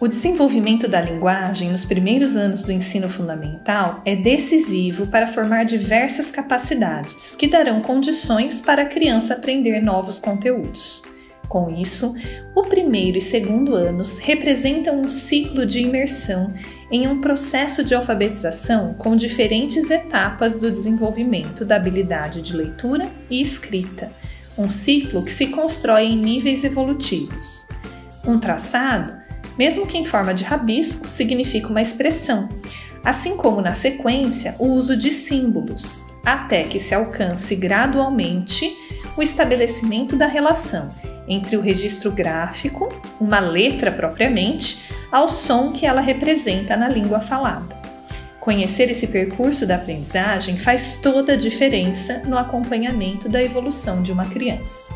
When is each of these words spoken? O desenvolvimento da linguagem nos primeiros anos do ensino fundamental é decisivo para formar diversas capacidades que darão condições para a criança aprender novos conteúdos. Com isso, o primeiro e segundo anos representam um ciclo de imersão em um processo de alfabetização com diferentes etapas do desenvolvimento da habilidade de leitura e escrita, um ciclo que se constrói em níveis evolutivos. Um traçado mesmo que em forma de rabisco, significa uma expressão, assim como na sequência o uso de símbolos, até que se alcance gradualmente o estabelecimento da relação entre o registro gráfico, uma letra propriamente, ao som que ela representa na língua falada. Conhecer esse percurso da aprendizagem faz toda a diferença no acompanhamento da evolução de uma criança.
O 0.00 0.08
desenvolvimento 0.08 0.88
da 0.88 0.98
linguagem 0.98 1.70
nos 1.70 1.84
primeiros 1.84 2.34
anos 2.34 2.62
do 2.62 2.72
ensino 2.72 3.06
fundamental 3.06 4.00
é 4.06 4.16
decisivo 4.16 5.06
para 5.06 5.26
formar 5.26 5.64
diversas 5.64 6.30
capacidades 6.30 7.36
que 7.36 7.46
darão 7.46 7.82
condições 7.82 8.62
para 8.62 8.84
a 8.84 8.86
criança 8.86 9.34
aprender 9.34 9.82
novos 9.82 10.18
conteúdos. 10.18 11.02
Com 11.50 11.68
isso, 11.68 12.14
o 12.54 12.62
primeiro 12.62 13.18
e 13.18 13.20
segundo 13.20 13.74
anos 13.74 14.18
representam 14.20 14.98
um 14.98 15.08
ciclo 15.08 15.66
de 15.66 15.80
imersão 15.80 16.54
em 16.90 17.06
um 17.06 17.20
processo 17.20 17.84
de 17.84 17.94
alfabetização 17.94 18.94
com 18.94 19.14
diferentes 19.14 19.90
etapas 19.90 20.58
do 20.58 20.70
desenvolvimento 20.70 21.62
da 21.62 21.76
habilidade 21.76 22.40
de 22.40 22.56
leitura 22.56 23.04
e 23.28 23.42
escrita, 23.42 24.10
um 24.56 24.70
ciclo 24.70 25.22
que 25.22 25.30
se 25.30 25.48
constrói 25.48 26.04
em 26.04 26.16
níveis 26.16 26.64
evolutivos. 26.64 27.68
Um 28.26 28.38
traçado 28.38 29.20
mesmo 29.60 29.86
que 29.86 29.98
em 29.98 30.06
forma 30.06 30.32
de 30.32 30.42
rabisco, 30.42 31.06
significa 31.06 31.68
uma 31.68 31.82
expressão, 31.82 32.48
assim 33.04 33.36
como 33.36 33.60
na 33.60 33.74
sequência 33.74 34.56
o 34.58 34.66
uso 34.68 34.96
de 34.96 35.10
símbolos, 35.10 36.06
até 36.24 36.62
que 36.62 36.80
se 36.80 36.94
alcance 36.94 37.54
gradualmente 37.56 38.74
o 39.18 39.22
estabelecimento 39.22 40.16
da 40.16 40.26
relação 40.26 40.94
entre 41.28 41.58
o 41.58 41.60
registro 41.60 42.10
gráfico, 42.10 42.88
uma 43.20 43.38
letra 43.38 43.92
propriamente, 43.92 44.78
ao 45.12 45.28
som 45.28 45.72
que 45.72 45.84
ela 45.84 46.00
representa 46.00 46.74
na 46.74 46.88
língua 46.88 47.20
falada. 47.20 47.78
Conhecer 48.40 48.90
esse 48.90 49.08
percurso 49.08 49.66
da 49.66 49.74
aprendizagem 49.74 50.56
faz 50.56 51.00
toda 51.02 51.34
a 51.34 51.36
diferença 51.36 52.22
no 52.24 52.38
acompanhamento 52.38 53.28
da 53.28 53.42
evolução 53.42 54.02
de 54.02 54.10
uma 54.10 54.24
criança. 54.24 54.90